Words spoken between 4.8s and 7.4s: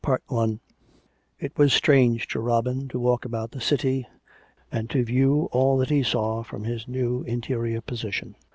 to view all that he saw from his new